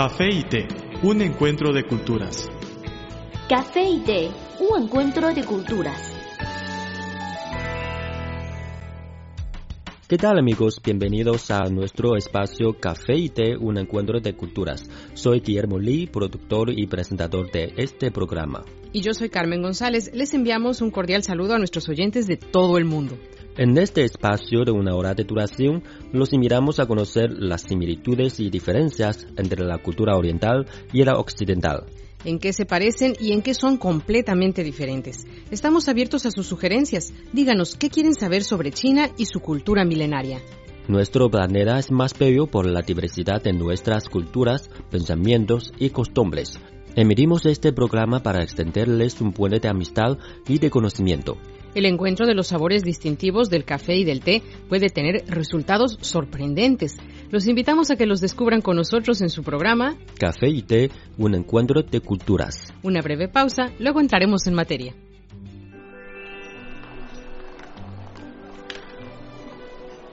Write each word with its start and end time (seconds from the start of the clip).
Café 0.00 0.28
y 0.32 0.44
té, 0.44 0.68
un 1.02 1.20
encuentro 1.22 1.72
de 1.72 1.82
culturas. 1.82 2.48
Café 3.48 3.82
y 3.82 3.98
té, 4.04 4.30
un 4.60 4.84
encuentro 4.84 5.34
de 5.34 5.42
culturas. 5.42 6.14
¿Qué 10.06 10.16
tal 10.16 10.38
amigos? 10.38 10.80
Bienvenidos 10.84 11.50
a 11.50 11.64
nuestro 11.64 12.16
espacio 12.16 12.74
Café 12.78 13.16
y 13.16 13.28
Té, 13.28 13.56
un 13.56 13.76
encuentro 13.76 14.20
de 14.20 14.34
culturas. 14.36 14.88
Soy 15.14 15.40
Guillermo 15.40 15.80
Lee, 15.80 16.06
productor 16.06 16.70
y 16.70 16.86
presentador 16.86 17.50
de 17.50 17.74
este 17.76 18.12
programa. 18.12 18.64
Y 18.92 19.00
yo 19.00 19.12
soy 19.14 19.30
Carmen 19.30 19.62
González. 19.62 20.12
Les 20.14 20.32
enviamos 20.32 20.80
un 20.80 20.92
cordial 20.92 21.24
saludo 21.24 21.56
a 21.56 21.58
nuestros 21.58 21.88
oyentes 21.88 22.28
de 22.28 22.36
todo 22.36 22.78
el 22.78 22.84
mundo. 22.84 23.18
En 23.58 23.76
este 23.76 24.04
espacio 24.04 24.64
de 24.64 24.70
una 24.70 24.94
hora 24.94 25.14
de 25.14 25.24
duración, 25.24 25.82
los 26.12 26.32
invitamos 26.32 26.78
a 26.78 26.86
conocer 26.86 27.32
las 27.32 27.62
similitudes 27.62 28.38
y 28.38 28.50
diferencias 28.50 29.26
entre 29.36 29.64
la 29.64 29.78
cultura 29.78 30.16
oriental 30.16 30.64
y 30.92 31.02
la 31.02 31.18
occidental 31.18 31.86
en 32.24 32.40
qué 32.40 32.52
se 32.52 32.66
parecen 32.66 33.14
y 33.20 33.32
en 33.32 33.42
qué 33.42 33.54
son 33.54 33.76
completamente 33.76 34.64
diferentes. 34.64 35.24
Estamos 35.50 35.88
abiertos 35.88 36.26
a 36.26 36.32
sus 36.32 36.46
sugerencias. 36.46 37.12
Díganos 37.32 37.76
qué 37.76 37.90
quieren 37.90 38.14
saber 38.14 38.42
sobre 38.42 38.72
China 38.72 39.08
y 39.16 39.26
su 39.26 39.40
cultura 39.40 39.84
milenaria. 39.84 40.40
Nuestro 40.88 41.30
planeta 41.30 41.78
es 41.78 41.92
más 41.92 42.18
bello 42.18 42.46
por 42.46 42.66
la 42.66 42.82
diversidad 42.82 43.42
de 43.42 43.52
nuestras 43.52 44.08
culturas, 44.08 44.68
pensamientos 44.90 45.72
y 45.78 45.90
costumbres. 45.90 46.58
Emitimos 46.96 47.46
este 47.46 47.72
programa 47.72 48.22
para 48.22 48.42
extenderles 48.42 49.20
un 49.20 49.32
puente 49.32 49.60
de 49.60 49.68
amistad 49.68 50.18
y 50.48 50.58
de 50.58 50.70
conocimiento. 50.70 51.38
El 51.74 51.84
encuentro 51.84 52.26
de 52.26 52.34
los 52.34 52.48
sabores 52.48 52.82
distintivos 52.82 53.50
del 53.50 53.64
café 53.64 53.96
y 53.96 54.04
del 54.04 54.20
té 54.20 54.42
puede 54.68 54.88
tener 54.88 55.24
resultados 55.28 55.98
sorprendentes. 56.00 56.96
Los 57.30 57.46
invitamos 57.46 57.90
a 57.90 57.96
que 57.96 58.06
los 58.06 58.20
descubran 58.20 58.62
con 58.62 58.76
nosotros 58.76 59.20
en 59.20 59.28
su 59.28 59.42
programa 59.42 59.96
Café 60.18 60.48
y 60.48 60.62
té, 60.62 60.90
un 61.18 61.34
encuentro 61.34 61.82
de 61.82 62.00
culturas. 62.00 62.72
Una 62.82 63.02
breve 63.02 63.28
pausa, 63.28 63.70
luego 63.78 64.00
entraremos 64.00 64.46
en 64.46 64.54
materia. 64.54 64.94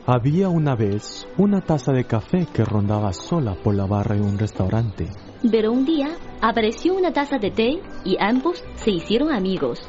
Había 0.07 0.49
una 0.49 0.75
vez 0.75 1.27
una 1.37 1.61
taza 1.61 1.91
de 1.91 2.03
café 2.03 2.45
que 2.53 2.63
rondaba 2.63 3.11
sola 3.11 3.55
por 3.55 3.73
la 3.73 3.87
barra 3.87 4.15
de 4.15 4.21
un 4.21 4.37
restaurante. 4.37 5.07
Pero 5.49 5.71
un 5.71 5.83
día 5.83 6.09
apareció 6.41 6.93
una 6.93 7.11
taza 7.11 7.39
de 7.39 7.49
té 7.49 7.79
y 8.03 8.15
ambos 8.19 8.63
se 8.75 8.91
hicieron 8.91 9.31
amigos. 9.31 9.79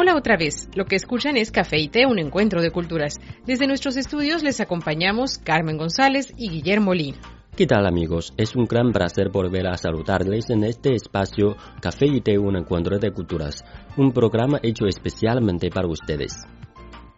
Hola 0.07 0.19
otra 0.19 0.37
vez. 0.37 0.69
Lo 0.77 0.85
que 0.85 0.95
escuchan 0.95 1.37
es 1.37 1.51
Café 1.51 1.81
y 1.81 1.89
Té, 1.89 2.07
un 2.07 2.21
encuentro 2.21 2.63
de 2.63 2.71
culturas. 2.71 3.19
Desde 3.45 3.67
nuestros 3.67 3.97
estudios 3.97 4.45
les 4.45 4.61
acompañamos 4.61 5.39
Carmen 5.39 5.77
González 5.77 6.33
y 6.37 6.49
Guillermo 6.49 6.95
Lee. 6.95 7.17
¿Qué 7.57 7.67
tal 7.67 7.85
amigos? 7.85 8.33
Es 8.37 8.55
un 8.55 8.67
gran 8.67 8.93
placer 8.93 9.31
volver 9.31 9.67
a 9.67 9.77
saludarles 9.77 10.49
en 10.51 10.63
este 10.63 10.95
espacio 10.95 11.57
Café 11.81 12.07
y 12.07 12.21
Té, 12.21 12.39
un 12.39 12.55
encuentro 12.55 13.01
de 13.01 13.11
culturas, 13.11 13.65
un 13.97 14.13
programa 14.13 14.61
hecho 14.63 14.87
especialmente 14.87 15.71
para 15.71 15.89
ustedes. 15.89 16.37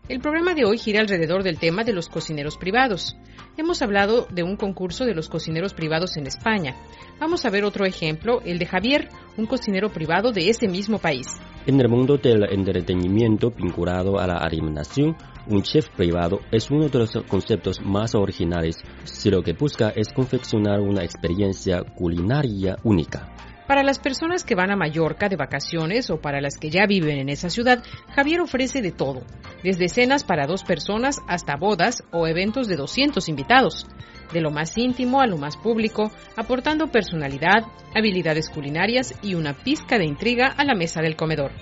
El 0.09 0.21
programa 0.21 0.55
de 0.55 0.65
hoy 0.65 0.79
gira 0.79 1.01
alrededor 1.01 1.43
del 1.43 1.59
tema 1.59 1.85
de 1.85 1.93
los 1.93 2.09
cocineros 2.09 2.57
privados. 2.57 3.15
Hemos 3.59 3.83
hablado 3.83 4.27
de 4.31 4.43
un 4.43 4.57
concurso 4.57 5.05
de 5.05 5.15
los 5.15 5.29
cocineros 5.29 5.75
privados 5.75 6.17
en 6.17 6.27
España. 6.27 6.77
Vamos 7.21 7.45
a 7.45 7.51
ver 7.51 7.63
otro 7.65 7.85
ejemplo, 7.85 8.41
el 8.43 8.59
de 8.59 8.65
Javier, 8.65 9.11
un 9.37 9.45
cocinero 9.45 9.91
privado 9.91 10.33
de 10.33 10.49
ese 10.49 10.67
mismo 10.67 10.99
país. 10.99 11.27
En 11.67 11.79
el 11.79 11.91
mundo 11.91 12.17
del 12.17 12.43
entretenimiento 12.51 13.51
vinculado 13.51 14.19
a 14.19 14.27
la 14.27 14.39
alimentación, 14.39 15.15
un 15.47 15.63
chef 15.63 15.91
privado 15.91 16.41
es 16.51 16.71
uno 16.71 16.89
de 16.89 17.01
los 17.01 17.11
conceptos 17.29 17.79
más 17.85 18.15
originales 18.15 18.79
si 19.05 19.29
lo 19.29 19.43
que 19.43 19.53
busca 19.53 19.91
es 19.91 20.09
confeccionar 20.15 20.81
una 20.81 21.05
experiencia 21.05 21.83
culinaria 21.83 22.77
única. 22.83 23.29
Para 23.69 23.83
las 23.83 23.99
personas 23.99 24.45
que 24.45 24.55
van 24.55 24.71
a 24.71 24.77
Mallorca 24.77 25.29
de 25.29 25.37
vacaciones 25.37 26.09
o 26.09 26.23
para 26.23 26.41
las 26.41 26.57
que 26.57 26.71
ya 26.71 26.87
viven 26.87 27.19
en 27.19 27.29
esa 27.29 27.51
ciudad, 27.51 27.85
Javier 28.17 28.41
ofrece 28.41 28.81
de 28.81 28.93
todo, 28.93 29.21
desde 29.63 29.91
cenas 29.91 30.25
para 30.25 30.47
dos 30.47 30.65
personas 30.65 31.21
hasta 31.29 31.55
bodas 31.57 32.03
o 32.11 32.27
eventos 32.27 32.67
de 32.67 32.77
200 32.77 33.29
invitados, 33.29 33.87
de 34.33 34.41
lo 34.41 34.51
más 34.51 34.79
íntimo 34.79 35.21
a 35.21 35.27
lo 35.27 35.37
más 35.37 35.59
público, 35.59 36.11
aportando 36.35 36.87
personalidad, 36.87 37.67
habilidades 37.95 38.49
culinarias 38.49 39.13
y 39.23 39.35
una 39.35 39.53
pizca 39.53 39.99
de 39.99 40.07
intriga 40.07 40.47
a 40.47 40.65
la 40.65 40.75
mesa 40.75 41.03
del 41.03 41.15
comedor. 41.15 41.53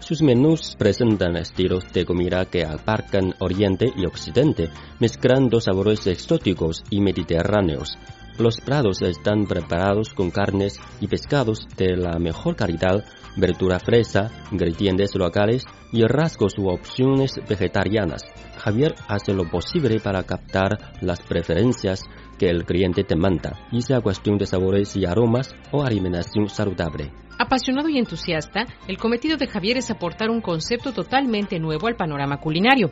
Sus 0.00 0.20
menús 0.20 0.76
presentan 0.78 1.38
estilos 1.38 1.90
de 1.94 2.04
comida 2.04 2.44
que 2.44 2.64
aparcan 2.64 3.34
Oriente 3.38 3.90
y 3.96 4.04
Occidente, 4.04 4.68
mezclando 4.98 5.58
sabores 5.62 6.06
exóticos 6.06 6.84
y 6.90 7.00
mediterráneos, 7.00 7.96
los 8.40 8.60
platos 8.60 9.02
están 9.02 9.44
preparados 9.46 10.14
con 10.14 10.30
carnes 10.30 10.80
y 11.00 11.06
pescados 11.06 11.66
de 11.76 11.96
la 11.96 12.18
mejor 12.18 12.56
calidad, 12.56 13.04
verdura 13.36 13.78
fresca, 13.78 14.30
ingredientes 14.50 15.14
locales 15.14 15.64
y 15.92 16.04
rasgos 16.04 16.58
u 16.58 16.68
opciones 16.68 17.34
vegetarianas. 17.48 18.24
Javier 18.58 18.94
hace 19.08 19.32
lo 19.32 19.48
posible 19.48 20.00
para 20.00 20.22
captar 20.24 20.94
las 21.00 21.20
preferencias 21.22 22.02
que 22.38 22.48
el 22.48 22.64
cliente 22.64 23.04
demanda, 23.06 23.68
y 23.70 23.82
sea 23.82 24.00
cuestión 24.00 24.38
de 24.38 24.46
sabores 24.46 24.96
y 24.96 25.04
aromas 25.04 25.54
o 25.72 25.84
alimentación 25.84 26.48
saludable. 26.48 27.12
Apasionado 27.38 27.88
y 27.88 27.98
entusiasta, 27.98 28.66
el 28.86 28.98
cometido 28.98 29.38
de 29.38 29.46
Javier 29.46 29.78
es 29.78 29.90
aportar 29.90 30.28
un 30.28 30.42
concepto 30.42 30.92
totalmente 30.92 31.58
nuevo 31.58 31.86
al 31.86 31.96
panorama 31.96 32.38
culinario. 32.38 32.90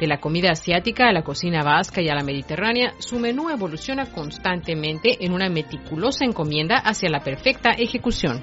De 0.00 0.06
la 0.06 0.18
comida 0.18 0.52
asiática 0.52 1.08
a 1.08 1.12
la 1.12 1.22
cocina 1.22 1.64
vasca 1.64 2.00
y 2.00 2.08
a 2.08 2.14
la 2.14 2.22
mediterránea, 2.22 2.94
su 2.98 3.18
menú 3.18 3.50
evoluciona 3.50 4.06
constantemente 4.06 5.24
en 5.24 5.32
una 5.32 5.48
meticulosa 5.48 6.24
encomienda 6.24 6.76
hacia 6.76 7.10
la 7.10 7.20
perfecta 7.20 7.70
ejecución. 7.70 8.42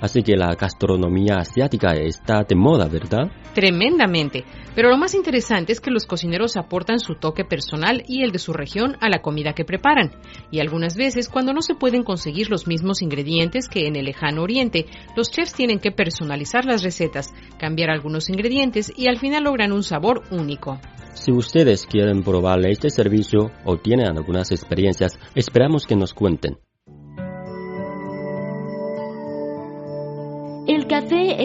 Así 0.00 0.22
que 0.22 0.36
la 0.36 0.54
gastronomía 0.54 1.36
asiática 1.36 1.92
está 1.94 2.42
de 2.42 2.54
moda, 2.54 2.86
¿verdad? 2.86 3.30
Tremendamente. 3.54 4.44
Pero 4.74 4.90
lo 4.90 4.98
más 4.98 5.14
interesante 5.14 5.72
es 5.72 5.80
que 5.80 5.90
los 5.90 6.04
cocineros 6.04 6.56
aportan 6.58 6.98
su 6.98 7.14
toque 7.14 7.44
personal 7.44 8.02
y 8.06 8.22
el 8.22 8.30
de 8.30 8.38
su 8.38 8.52
región 8.52 8.96
a 9.00 9.08
la 9.08 9.22
comida 9.22 9.54
que 9.54 9.64
preparan. 9.64 10.12
Y 10.50 10.60
algunas 10.60 10.96
veces, 10.96 11.30
cuando 11.30 11.54
no 11.54 11.62
se 11.62 11.74
pueden 11.74 12.02
conseguir 12.02 12.50
los 12.50 12.66
mismos 12.66 13.00
ingredientes 13.00 13.68
que 13.68 13.86
en 13.86 13.96
el 13.96 14.04
lejano 14.04 14.42
oriente, 14.42 14.86
los 15.16 15.30
chefs 15.30 15.54
tienen 15.54 15.78
que 15.78 15.92
personalizar 15.92 16.66
las 16.66 16.82
recetas, 16.82 17.32
cambiar 17.58 17.90
algunos 17.90 18.28
ingredientes 18.28 18.92
y 18.94 19.08
al 19.08 19.18
final 19.18 19.44
logran 19.44 19.72
un 19.72 19.82
sabor 19.82 20.24
único. 20.30 20.78
Si 21.14 21.32
ustedes 21.32 21.86
quieren 21.86 22.22
probar 22.22 22.58
este 22.66 22.90
servicio 22.90 23.50
o 23.64 23.78
tienen 23.78 24.08
algunas 24.08 24.50
experiencias, 24.52 25.18
esperamos 25.34 25.86
que 25.86 25.96
nos 25.96 26.12
cuenten. 26.12 26.58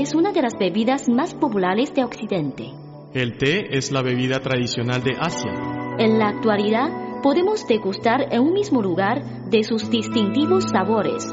Es 0.01 0.15
una 0.15 0.31
de 0.31 0.41
las 0.41 0.57
bebidas 0.57 1.07
más 1.09 1.35
populares 1.35 1.93
de 1.93 2.03
Occidente. 2.03 2.71
El 3.13 3.37
té 3.37 3.77
es 3.77 3.91
la 3.91 4.01
bebida 4.01 4.39
tradicional 4.39 5.03
de 5.03 5.11
Asia. 5.19 5.51
En 5.99 6.17
la 6.17 6.29
actualidad, 6.29 7.21
podemos 7.21 7.67
degustar 7.67 8.33
en 8.33 8.41
un 8.41 8.53
mismo 8.53 8.81
lugar 8.81 9.49
de 9.51 9.63
sus 9.63 9.91
distintivos 9.91 10.63
sabores. 10.63 11.27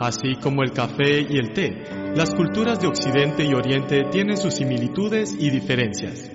Así 0.00 0.34
como 0.42 0.64
el 0.64 0.72
café 0.72 1.20
y 1.20 1.38
el 1.38 1.52
té, 1.52 1.84
las 2.16 2.34
culturas 2.34 2.80
de 2.80 2.88
Occidente 2.88 3.44
y 3.44 3.54
Oriente 3.54 4.06
tienen 4.10 4.36
sus 4.36 4.54
similitudes 4.54 5.32
y 5.38 5.50
diferencias. 5.50 6.32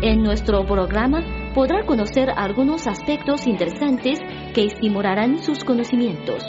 En 0.00 0.22
nuestro 0.22 0.64
programa 0.64 1.52
podrá 1.54 1.84
conocer 1.84 2.30
algunos 2.34 2.86
aspectos 2.86 3.46
interesantes 3.46 4.20
que 4.54 4.64
estimularán 4.64 5.42
sus 5.42 5.64
conocimientos. 5.64 6.42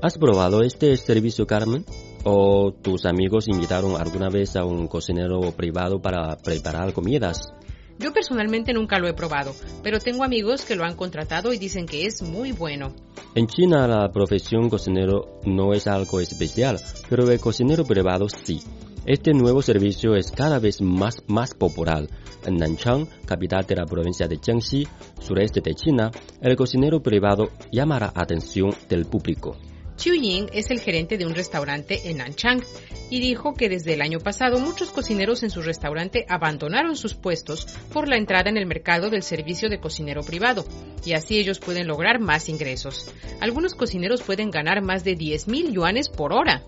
¿Has 0.00 0.16
probado 0.16 0.62
este 0.62 0.96
servicio, 0.96 1.46
Carmen? 1.46 1.84
¿O 2.24 2.72
tus 2.72 3.04
amigos 3.04 3.46
invitaron 3.46 4.00
alguna 4.00 4.30
vez 4.30 4.56
a 4.56 4.64
un 4.64 4.88
cocinero 4.88 5.52
privado 5.52 6.00
para 6.00 6.38
preparar 6.38 6.94
comidas? 6.94 7.52
Yo 8.00 8.14
personalmente 8.14 8.72
nunca 8.72 8.98
lo 8.98 9.08
he 9.08 9.12
probado, 9.12 9.54
pero 9.82 9.98
tengo 9.98 10.24
amigos 10.24 10.64
que 10.64 10.74
lo 10.74 10.84
han 10.84 10.96
contratado 10.96 11.52
y 11.52 11.58
dicen 11.58 11.84
que 11.84 12.06
es 12.06 12.22
muy 12.22 12.50
bueno. 12.52 12.94
En 13.34 13.46
China 13.46 13.86
la 13.86 14.10
profesión 14.10 14.70
cocinero 14.70 15.38
no 15.44 15.74
es 15.74 15.86
algo 15.86 16.18
especial, 16.18 16.80
pero 17.10 17.30
el 17.30 17.38
cocinero 17.38 17.84
privado 17.84 18.26
sí. 18.30 18.62
Este 19.04 19.34
nuevo 19.34 19.60
servicio 19.60 20.14
es 20.14 20.30
cada 20.30 20.58
vez 20.58 20.80
más, 20.80 21.22
más 21.26 21.52
popular. 21.52 22.06
En 22.46 22.56
Nanchang, 22.56 23.06
capital 23.26 23.66
de 23.66 23.76
la 23.76 23.84
provincia 23.84 24.26
de 24.26 24.38
Jiangxi, 24.38 24.88
sureste 25.20 25.60
de 25.60 25.74
China, 25.74 26.10
el 26.40 26.56
cocinero 26.56 27.02
privado 27.02 27.50
llama 27.70 28.00
la 28.00 28.12
atención 28.14 28.70
del 28.88 29.04
público. 29.04 29.58
Qiu 30.00 30.14
Ying 30.14 30.48
es 30.54 30.70
el 30.70 30.80
gerente 30.80 31.18
de 31.18 31.26
un 31.26 31.34
restaurante 31.34 32.08
en 32.08 32.18
Nanchang 32.18 32.62
y 33.10 33.20
dijo 33.20 33.52
que 33.52 33.68
desde 33.68 33.92
el 33.92 34.00
año 34.00 34.18
pasado 34.18 34.58
muchos 34.58 34.88
cocineros 34.88 35.42
en 35.42 35.50
su 35.50 35.60
restaurante 35.60 36.24
abandonaron 36.26 36.96
sus 36.96 37.12
puestos 37.12 37.66
por 37.92 38.08
la 38.08 38.16
entrada 38.16 38.48
en 38.48 38.56
el 38.56 38.64
mercado 38.64 39.10
del 39.10 39.22
servicio 39.22 39.68
de 39.68 39.78
cocinero 39.78 40.22
privado 40.22 40.64
y 41.04 41.12
así 41.12 41.36
ellos 41.36 41.58
pueden 41.58 41.86
lograr 41.86 42.18
más 42.18 42.48
ingresos. 42.48 43.10
Algunos 43.40 43.74
cocineros 43.74 44.22
pueden 44.22 44.50
ganar 44.50 44.80
más 44.82 45.04
de 45.04 45.16
10 45.16 45.48
mil 45.48 45.70
yuanes 45.70 46.08
por 46.08 46.32
hora. 46.32 46.62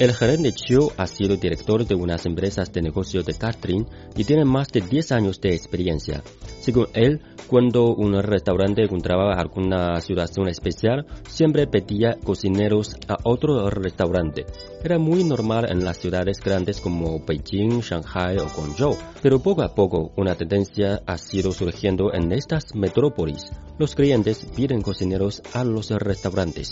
El 0.00 0.12
gerente 0.12 0.52
Chiu 0.52 0.90
ha 0.96 1.06
sido 1.06 1.36
director 1.36 1.86
de 1.86 1.94
unas 1.94 2.26
empresas 2.26 2.72
de 2.72 2.82
negocio 2.82 3.22
de 3.22 3.34
catering 3.34 3.86
y 4.16 4.24
tiene 4.24 4.44
más 4.44 4.68
de 4.72 4.80
10 4.80 5.12
años 5.12 5.40
de 5.40 5.54
experiencia. 5.54 6.24
Según 6.62 6.86
él, 6.94 7.20
cuando 7.48 7.92
un 7.92 8.22
restaurante 8.22 8.84
encontraba 8.84 9.34
alguna 9.34 10.00
situación 10.00 10.46
especial, 10.46 11.04
siempre 11.28 11.66
pedía 11.66 12.16
cocineros 12.22 12.94
a 13.08 13.16
otro 13.24 13.68
restaurante. 13.68 14.46
Era 14.84 14.96
muy 14.96 15.24
normal 15.24 15.66
en 15.68 15.84
las 15.84 15.98
ciudades 15.98 16.38
grandes 16.38 16.80
como 16.80 17.18
Beijing, 17.26 17.80
Shanghai 17.80 18.38
o 18.38 18.46
Guangzhou, 18.46 18.96
pero 19.20 19.42
poco 19.42 19.62
a 19.62 19.74
poco 19.74 20.12
una 20.16 20.36
tendencia 20.36 21.02
ha 21.04 21.18
sido 21.18 21.50
surgiendo 21.50 22.14
en 22.14 22.30
estas 22.30 22.76
metrópolis. 22.76 23.50
Los 23.76 23.96
clientes 23.96 24.46
piden 24.54 24.82
cocineros 24.82 25.42
a 25.54 25.64
los 25.64 25.90
restaurantes. 25.90 26.70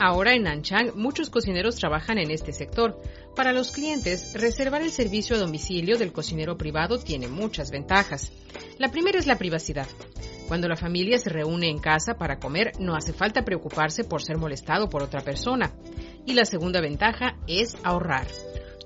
Ahora 0.00 0.34
en 0.34 0.42
Nanchang 0.42 0.96
muchos 0.96 1.30
cocineros 1.30 1.76
trabajan 1.76 2.18
en 2.18 2.32
este 2.32 2.52
sector. 2.52 3.00
Para 3.36 3.52
los 3.52 3.70
clientes, 3.70 4.34
reservar 4.34 4.82
el 4.82 4.90
servicio 4.90 5.36
a 5.36 5.38
domicilio 5.38 5.96
del 5.96 6.12
cocinero 6.12 6.58
privado 6.58 6.98
tiene 6.98 7.28
muchas 7.28 7.70
ventajas. 7.70 8.32
La 8.78 8.92
primera 8.92 9.18
es 9.18 9.26
la 9.26 9.38
privacidad. 9.38 9.88
Cuando 10.46 10.68
la 10.68 10.76
familia 10.76 11.18
se 11.18 11.30
reúne 11.30 11.68
en 11.68 11.78
casa 11.78 12.14
para 12.14 12.38
comer, 12.38 12.72
no 12.78 12.94
hace 12.94 13.12
falta 13.12 13.44
preocuparse 13.44 14.04
por 14.04 14.22
ser 14.22 14.38
molestado 14.38 14.88
por 14.88 15.02
otra 15.02 15.20
persona. 15.20 15.72
Y 16.24 16.34
la 16.34 16.44
segunda 16.44 16.80
ventaja 16.80 17.36
es 17.48 17.76
ahorrar. 17.82 18.26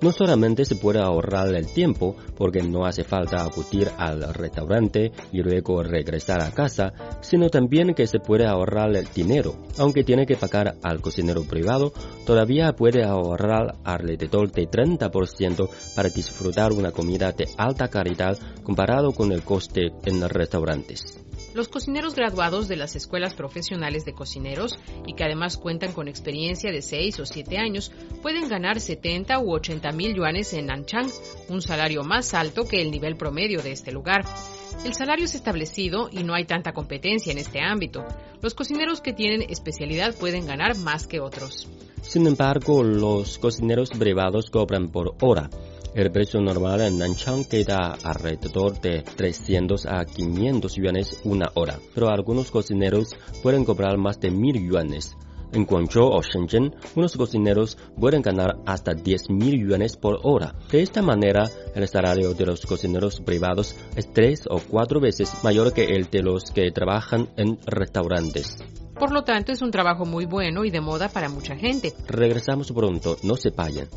No 0.03 0.11
solamente 0.11 0.65
se 0.65 0.75
puede 0.75 0.99
ahorrar 0.99 1.55
el 1.55 1.65
tiempo, 1.65 2.17
porque 2.35 2.61
no 2.61 2.85
hace 2.85 3.05
falta 3.05 3.41
acudir 3.41 3.89
al 3.97 4.33
restaurante 4.33 5.13
y 5.31 5.41
luego 5.41 5.81
regresar 5.81 6.41
a 6.41 6.51
casa, 6.51 6.91
sino 7.21 7.47
también 7.47 7.93
que 7.93 8.05
se 8.05 8.19
puede 8.19 8.45
ahorrar 8.45 8.93
el 8.97 9.07
dinero. 9.15 9.55
Aunque 9.77 10.03
tiene 10.03 10.25
que 10.25 10.35
pagar 10.35 10.75
al 10.83 10.99
cocinero 10.99 11.43
privado, 11.43 11.93
todavía 12.25 12.73
puede 12.73 13.05
ahorrar 13.05 13.75
alrededor 13.85 14.51
de 14.51 14.67
30% 14.67 15.69
para 15.95 16.09
disfrutar 16.09 16.73
una 16.73 16.91
comida 16.91 17.31
de 17.31 17.47
alta 17.57 17.87
calidad 17.87 18.37
comparado 18.61 19.13
con 19.13 19.31
el 19.31 19.41
coste 19.43 19.93
en 20.03 20.27
restaurantes. 20.27 21.23
Los 21.53 21.67
cocineros 21.67 22.15
graduados 22.15 22.67
de 22.67 22.75
las 22.75 22.95
escuelas 22.95 23.35
profesionales 23.35 24.05
de 24.05 24.13
cocineros 24.13 24.79
y 25.05 25.13
que 25.13 25.23
además 25.23 25.57
cuentan 25.57 25.93
con 25.93 26.07
experiencia 26.07 26.71
de 26.71 26.81
6 26.81 27.19
o 27.19 27.25
7 27.27 27.57
años 27.57 27.91
pueden 28.23 28.49
ganar 28.49 28.79
70 28.79 29.39
u 29.39 29.53
80 29.53 29.91
mil 29.91 30.15
yuanes 30.15 30.53
en 30.53 30.65
Nanchang, 30.65 31.11
un 31.49 31.61
salario 31.61 32.03
más 32.03 32.33
alto 32.33 32.67
que 32.67 32.81
el 32.81 32.89
nivel 32.89 33.17
promedio 33.17 33.61
de 33.61 33.71
este 33.71 33.91
lugar. 33.91 34.25
El 34.83 34.95
salario 34.95 35.25
es 35.25 35.35
establecido 35.35 36.09
y 36.11 36.23
no 36.23 36.33
hay 36.33 36.45
tanta 36.45 36.73
competencia 36.73 37.31
en 37.31 37.37
este 37.37 37.61
ámbito. 37.61 38.03
Los 38.41 38.55
cocineros 38.55 39.01
que 39.01 39.13
tienen 39.13 39.49
especialidad 39.49 40.15
pueden 40.15 40.47
ganar 40.47 40.75
más 40.77 41.05
que 41.05 41.19
otros. 41.19 41.69
Sin 42.01 42.25
embargo, 42.27 42.83
los 42.83 43.37
cocineros 43.37 43.91
privados 43.91 44.49
cobran 44.49 44.89
por 44.89 45.15
hora. 45.21 45.49
El 45.95 46.11
precio 46.11 46.41
normal 46.41 46.81
en 46.81 46.97
Nanchang 46.97 47.45
queda 47.45 47.95
alrededor 48.03 48.81
de 48.81 49.03
300 49.03 49.85
a 49.85 50.03
500 50.03 50.75
yuanes 50.75 51.21
una 51.23 51.51
hora, 51.53 51.77
pero 51.93 52.09
algunos 52.09 52.49
cocineros 52.49 53.15
pueden 53.43 53.63
cobrar 53.63 53.99
más 53.99 54.19
de 54.19 54.31
1000 54.31 54.67
yuanes. 54.67 55.15
En 55.51 55.65
Guangzhou 55.65 56.09
o 56.11 56.23
Shenzhen, 56.23 56.73
unos 56.95 57.15
cocineros 57.15 57.77
pueden 57.99 58.23
ganar 58.23 58.55
hasta 58.65 58.93
10.000 58.93 59.67
yuanes 59.67 59.95
por 59.95 60.19
hora. 60.23 60.55
De 60.71 60.81
esta 60.81 61.03
manera, 61.03 61.43
el 61.75 61.87
salario 61.87 62.33
de 62.33 62.47
los 62.47 62.65
cocineros 62.65 63.21
privados 63.21 63.75
es 63.95 64.11
tres 64.11 64.47
o 64.49 64.59
cuatro 64.67 64.99
veces 64.99 65.43
mayor 65.43 65.73
que 65.73 65.83
el 65.83 66.09
de 66.09 66.23
los 66.23 66.45
que 66.45 66.71
trabajan 66.71 67.29
en 67.37 67.59
restaurantes. 67.67 68.57
Por 68.95 69.11
lo 69.11 69.23
tanto, 69.23 69.51
es 69.51 69.61
un 69.61 69.69
trabajo 69.69 70.05
muy 70.05 70.25
bueno 70.25 70.65
y 70.65 70.71
de 70.71 70.81
moda 70.81 71.07
para 71.09 71.29
mucha 71.29 71.55
gente. 71.55 71.93
Regresamos 72.07 72.71
pronto, 72.71 73.17
no 73.21 73.35
se 73.35 73.51
vayan. 73.51 73.87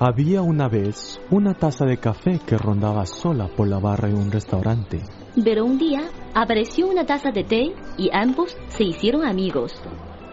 Había 0.00 0.42
una 0.42 0.68
vez 0.68 1.20
una 1.28 1.54
taza 1.54 1.84
de 1.84 1.96
café 1.96 2.38
que 2.46 2.56
rondaba 2.56 3.04
sola 3.04 3.48
por 3.48 3.66
la 3.66 3.80
barra 3.80 4.06
de 4.06 4.14
un 4.14 4.30
restaurante. 4.30 5.02
Pero 5.42 5.64
un 5.64 5.76
día 5.76 6.02
apareció 6.34 6.86
una 6.86 7.04
taza 7.04 7.32
de 7.32 7.42
té 7.42 7.74
y 7.96 8.08
ambos 8.12 8.56
se 8.68 8.84
hicieron 8.84 9.24
amigos. 9.26 9.72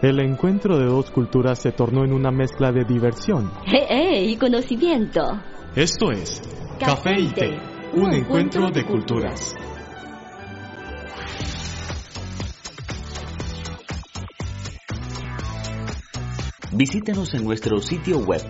El 0.02 0.20
encuentro 0.20 0.78
de 0.78 0.84
dos 0.86 1.10
culturas 1.10 1.58
se 1.58 1.72
tornó 1.72 2.04
en 2.04 2.12
una 2.12 2.30
mezcla 2.30 2.70
de 2.70 2.84
diversión. 2.84 3.50
¡Eh, 3.66 3.86
eh! 3.88 4.24
Y 4.26 4.36
conocimiento. 4.36 5.22
Esto 5.74 6.12
es 6.12 6.40
Café 6.78 7.18
y 7.18 7.26
Té, 7.30 7.58
un 7.94 8.12
encuentro 8.12 8.70
de 8.70 8.86
culturas. 8.86 9.52
Visítenos 16.70 17.34
en 17.34 17.42
nuestro 17.42 17.78
sitio 17.80 18.18
web 18.18 18.42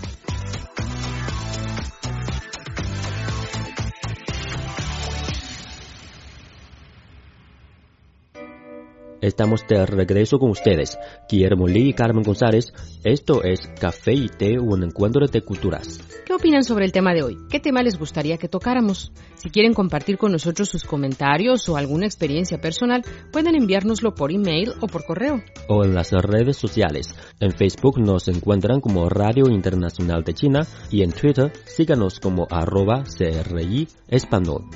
Estamos 9.27 9.67
de 9.67 9.85
regreso 9.87 10.39
con 10.39 10.51
ustedes, 10.51 10.97
Guillermo 11.29 11.67
Lee 11.67 11.89
y 11.89 11.93
Carmen 11.95 12.23
González. 12.23 12.73
Esto 13.03 13.43
es 13.43 13.69
Café 13.81 14.13
y 14.13 14.29
Té, 14.29 14.57
un 14.61 14.85
encuentro 14.85 15.27
de 15.27 15.43
culturas. 15.43 15.99
¿Qué 16.25 16.33
opinan 16.33 16.63
sobre 16.63 16.85
el 16.85 16.93
tema 16.93 17.13
de 17.13 17.25
hoy? 17.25 17.37
¿Qué 17.51 17.59
tema 17.59 17.83
les 17.83 17.99
gustaría 17.99 18.39
que 18.39 18.47
tocáramos? 18.47 19.11
Si 19.35 19.51
quieren 19.51 19.75
compartir 19.75 20.17
con 20.17 20.31
nosotros 20.31 20.69
sus 20.69 20.85
comentarios 20.85 21.69
o 21.69 21.77
alguna 21.77 22.07
experiencia 22.07 22.61
personal, 22.61 23.03
pueden 23.33 23.57
enviárnoslo 23.57 24.15
por 24.15 24.31
email 24.31 24.75
o 24.81 24.87
por 24.87 25.05
correo. 25.05 25.43
O 25.69 25.83
en 25.83 25.93
las 25.93 26.13
redes 26.13 26.57
sociales. 26.57 27.13
En 27.41 27.51
Facebook 27.51 27.99
nos 27.99 28.29
encuentran 28.29 28.81
como 28.81 29.09
Radio 29.09 29.49
Internacional 29.49 30.23
de 30.23 30.35
China 30.35 30.61
y 30.89 31.03
en 31.03 31.11
Twitter 31.11 31.53
síganos 31.65 32.21
como 32.21 32.47
arroba 32.49 33.03
CRI 33.03 33.89
Español. 34.07 34.67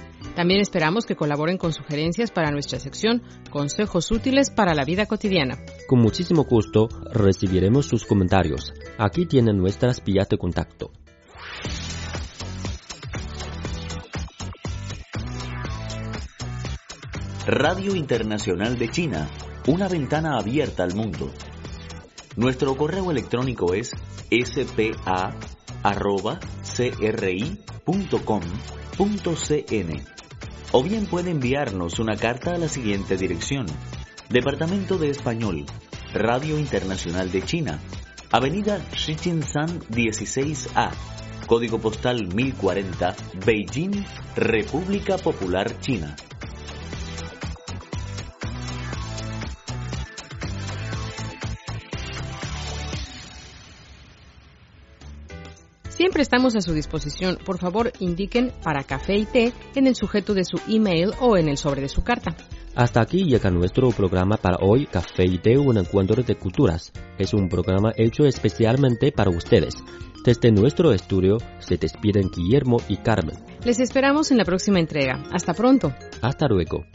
También 0.41 0.63
esperamos 0.63 1.05
que 1.05 1.17
colaboren 1.17 1.59
con 1.59 1.75
sugerencias 1.75 2.31
para 2.31 2.51
nuestra 2.51 2.81
sección 2.81 3.23
Consejos 3.51 4.11
útiles 4.11 4.49
para 4.49 4.75
la 4.75 4.87
vida 4.87 5.05
cotidiana. 5.05 5.59
Con 5.87 6.01
muchísimo 6.01 6.45
gusto 6.45 6.89
recibiremos 7.13 7.85
sus 7.85 8.07
comentarios. 8.07 8.73
Aquí 8.97 9.27
tienen 9.27 9.59
nuestras 9.59 10.03
vías 10.03 10.31
de 10.31 10.39
contacto. 10.39 10.93
Radio 17.47 17.95
Internacional 17.95 18.79
de 18.79 18.89
China, 18.89 19.29
una 19.67 19.89
ventana 19.89 20.39
abierta 20.39 20.85
al 20.85 20.95
mundo. 20.95 21.31
Nuestro 22.37 22.75
correo 22.79 23.11
electrónico 23.11 23.75
es 23.75 23.93
spa.cri.com.cn 24.31 25.41
o 30.73 30.83
bien 30.83 31.07
puede 31.07 31.31
enviarnos 31.31 31.99
una 31.99 32.17
carta 32.17 32.55
a 32.55 32.59
la 32.59 32.69
siguiente 32.69 33.17
dirección. 33.17 33.67
Departamento 34.29 34.99
de 34.99 35.11
Español, 35.11 35.67
Radio 36.13 36.59
Internacional 36.59 37.31
de 37.33 37.43
China, 37.43 37.81
Avenida 38.31 38.81
Shichinshan 38.93 39.81
16A, 39.89 40.91
Código 41.47 41.81
postal 41.81 42.29
1040, 42.33 43.17
Beijing, 43.45 44.05
República 44.37 45.19
Popular 45.19 45.81
China. 45.81 46.15
Siempre 56.01 56.23
estamos 56.23 56.57
a 56.57 56.63
su 56.63 56.73
disposición. 56.73 57.37
Por 57.45 57.59
favor, 57.59 57.93
indiquen 57.99 58.53
para 58.65 58.85
café 58.85 59.19
y 59.19 59.27
té 59.27 59.53
en 59.75 59.87
el 59.87 59.95
sujeto 59.95 60.33
de 60.33 60.45
su 60.47 60.57
email 60.67 61.11
o 61.21 61.37
en 61.37 61.47
el 61.47 61.59
sobre 61.59 61.83
de 61.83 61.91
su 61.91 62.03
carta. 62.03 62.35
Hasta 62.75 63.03
aquí 63.03 63.25
llega 63.25 63.51
nuestro 63.51 63.91
programa 63.91 64.39
para 64.39 64.57
hoy, 64.63 64.87
Café 64.87 65.27
y 65.27 65.37
Té, 65.37 65.59
un 65.59 65.77
encuentro 65.77 66.23
de 66.23 66.37
culturas. 66.37 66.91
Es 67.19 67.35
un 67.35 67.51
programa 67.51 67.93
hecho 67.99 68.25
especialmente 68.25 69.13
para 69.13 69.29
ustedes. 69.29 69.75
Desde 70.25 70.51
nuestro 70.51 70.93
estudio 70.93 71.37
se 71.59 71.77
despiden 71.77 72.31
Guillermo 72.35 72.79
y 72.89 72.97
Carmen. 72.97 73.37
Les 73.67 73.79
esperamos 73.79 74.31
en 74.31 74.39
la 74.39 74.47
próxima 74.47 74.81
entrega. 74.81 75.23
Hasta 75.31 75.53
pronto. 75.53 75.93
Hasta 76.23 76.49
luego. 76.49 76.87